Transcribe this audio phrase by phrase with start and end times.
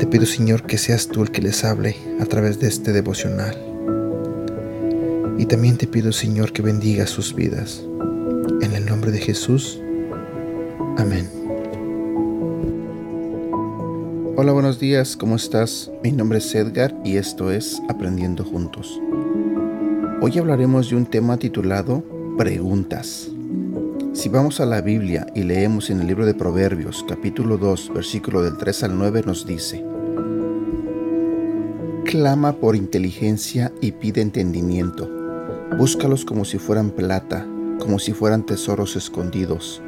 [0.00, 3.54] Te pido, Señor, que seas tú el que les hable a través de este devocional.
[5.36, 7.84] Y también te pido, Señor, que bendiga sus vidas.
[8.62, 9.78] En el nombre de Jesús.
[10.96, 11.28] Amén.
[14.36, 15.90] Hola, buenos días, ¿cómo estás?
[16.02, 18.98] Mi nombre es Edgar y esto es Aprendiendo Juntos.
[20.22, 22.02] Hoy hablaremos de un tema titulado
[22.38, 23.28] Preguntas.
[24.12, 28.42] Si vamos a la Biblia y leemos en el libro de Proverbios capítulo 2 versículo
[28.42, 29.84] del 3 al 9 nos dice,
[32.04, 35.08] Clama por inteligencia y pide entendimiento.
[35.78, 37.46] Búscalos como si fueran plata,
[37.78, 39.80] como si fueran tesoros escondidos.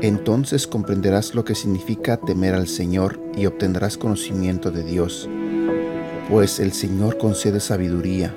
[0.00, 5.28] Entonces comprenderás lo que significa temer al Señor y obtendrás conocimiento de Dios.
[6.30, 8.34] Pues el Señor concede sabiduría,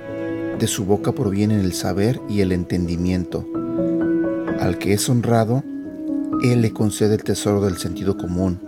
[0.59, 3.47] de su boca provienen el saber y el entendimiento.
[4.59, 5.63] Al que es honrado,
[6.43, 8.59] Él le concede el tesoro del sentido común.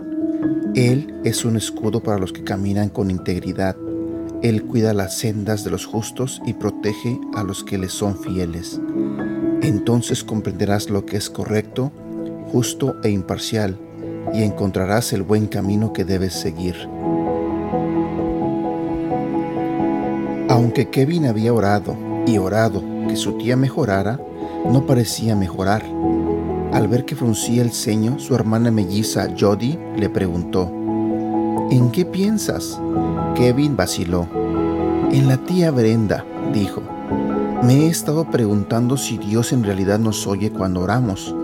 [0.74, 3.76] Él es un escudo para los que caminan con integridad.
[4.42, 8.80] Él cuida las sendas de los justos y protege a los que le son fieles.
[9.62, 11.92] Entonces comprenderás lo que es correcto,
[12.46, 13.78] justo e imparcial,
[14.32, 16.74] y encontrarás el buen camino que debes seguir.
[20.48, 24.20] Aunque Kevin había orado y orado que su tía mejorara,
[24.64, 25.84] no parecía mejorar.
[26.72, 30.70] Al ver que fruncía el ceño, su hermana melliza Jody le preguntó,
[31.70, 32.80] ¿En qué piensas?
[33.34, 34.28] Kevin vaciló.
[35.12, 36.82] En la tía Brenda, dijo.
[37.62, 41.34] Me he estado preguntando si Dios en realidad nos oye cuando oramos.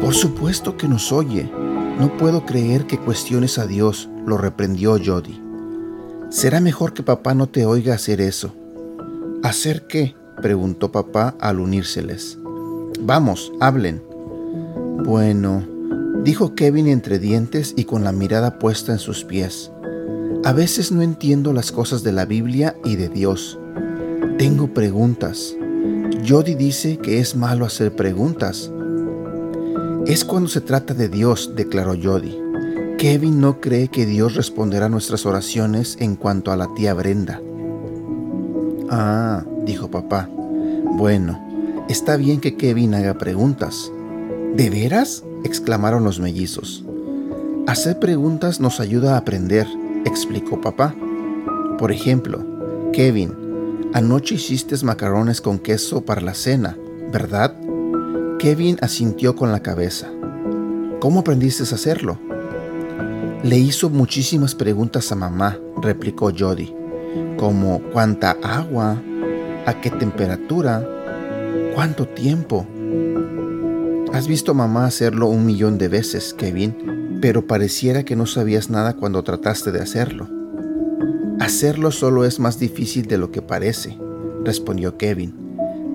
[0.00, 1.50] Por supuesto que nos oye.
[1.98, 5.40] No puedo creer que cuestiones a Dios, lo reprendió Jody.
[6.30, 8.52] Será mejor que papá no te oiga hacer eso.
[9.44, 10.16] ¿Hacer qué?
[10.40, 12.38] Preguntó papá al unírseles.
[13.00, 14.02] Vamos, hablen.
[15.04, 15.64] Bueno,
[16.22, 19.70] dijo Kevin entre dientes y con la mirada puesta en sus pies.
[20.44, 23.58] A veces no entiendo las cosas de la Biblia y de Dios.
[24.38, 25.56] Tengo preguntas.
[26.26, 28.70] Jody dice que es malo hacer preguntas.
[30.06, 32.38] Es cuando se trata de Dios, declaró Jody.
[32.98, 37.40] Kevin no cree que Dios responderá nuestras oraciones en cuanto a la tía Brenda.
[38.90, 40.28] Ah, dijo papá.
[40.96, 41.40] Bueno,
[41.88, 43.90] está bien que Kevin haga preguntas.
[44.54, 45.24] ¿De veras?
[45.44, 46.84] exclamaron los mellizos.
[47.66, 49.66] Hacer preguntas nos ayuda a aprender,
[50.04, 50.94] explicó papá.
[51.78, 52.44] Por ejemplo,
[52.92, 53.34] Kevin,
[53.92, 56.76] anoche hiciste macarrones con queso para la cena,
[57.12, 57.54] ¿verdad?
[58.38, 60.10] Kevin asintió con la cabeza.
[61.00, 62.18] ¿Cómo aprendiste a hacerlo?
[63.42, 66.74] Le hizo muchísimas preguntas a mamá, replicó Jody,
[67.36, 69.02] como cuánta agua,
[69.66, 70.86] a qué temperatura,
[71.74, 72.66] cuánto tiempo.
[74.12, 78.70] Has visto a mamá hacerlo un millón de veces, Kevin, pero pareciera que no sabías
[78.70, 80.28] nada cuando trataste de hacerlo.
[81.40, 83.98] Hacerlo solo es más difícil de lo que parece,
[84.44, 85.34] respondió Kevin,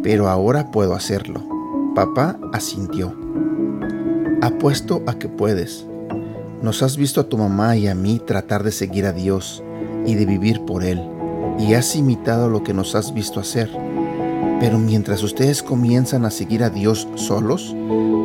[0.04, 1.48] pero ahora puedo hacerlo.
[1.96, 3.16] Papá asintió.
[4.42, 5.86] Apuesto a que puedes.
[6.62, 9.64] Nos has visto a tu mamá y a mí tratar de seguir a Dios
[10.06, 11.02] y de vivir por Él,
[11.60, 13.70] y has imitado lo que nos has visto hacer.
[14.60, 17.76] Pero mientras ustedes comienzan a seguir a Dios solos,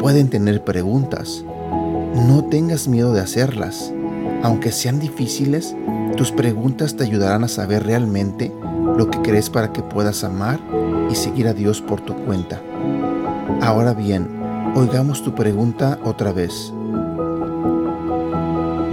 [0.00, 1.44] pueden tener preguntas.
[2.14, 3.92] No tengas miedo de hacerlas.
[4.42, 5.76] Aunque sean difíciles,
[6.16, 8.52] tus preguntas te ayudarán a saber realmente
[8.96, 10.60] lo que crees para que puedas amar
[11.10, 12.60] y seguir a Dios por tu cuenta.
[13.60, 14.28] Ahora bien,
[14.74, 16.72] oigamos tu pregunta otra vez.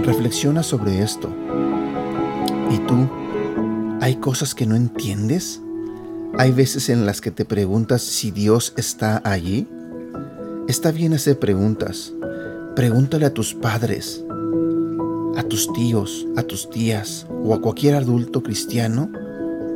[0.04, 1.28] Reflexiona sobre esto.
[2.70, 3.21] ¿Y tú?
[4.02, 5.60] ¿Hay cosas que no entiendes?
[6.36, 9.68] ¿Hay veces en las que te preguntas si Dios está allí?
[10.66, 12.12] Está bien hacer preguntas.
[12.74, 14.24] Pregúntale a tus padres,
[15.36, 19.08] a tus tíos, a tus tías o a cualquier adulto cristiano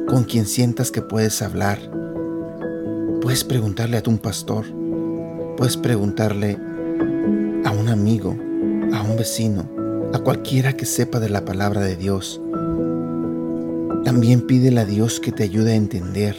[0.09, 1.79] con quien sientas que puedes hablar.
[3.21, 4.65] Puedes preguntarle a tu pastor,
[5.57, 6.59] puedes preguntarle
[7.65, 8.37] a un amigo,
[8.93, 9.71] a un vecino,
[10.13, 12.41] a cualquiera que sepa de la palabra de Dios.
[14.07, 16.37] También pídele a Dios que te ayude a entender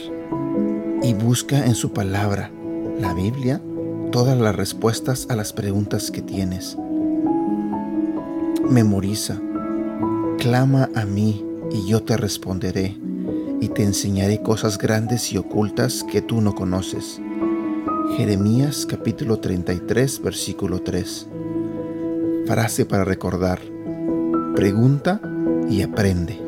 [1.02, 2.50] y busca en su palabra,
[2.98, 3.60] la Biblia,
[4.10, 6.78] todas las respuestas a las preguntas que tienes.
[8.70, 9.38] Memoriza,
[10.38, 12.96] clama a mí y yo te responderé,
[13.60, 17.20] y te enseñaré cosas grandes y ocultas que tú no conoces.
[18.16, 21.26] Jeremías capítulo 33 versículo 3.
[22.46, 23.60] Frase para recordar.
[24.56, 25.20] Pregunta
[25.68, 26.47] y aprende.